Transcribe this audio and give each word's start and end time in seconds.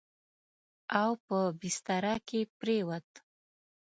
او 1.01 1.11
په 1.25 1.37
بستره 1.59 2.15
کې 2.27 2.41
پرېووت. 2.59 3.09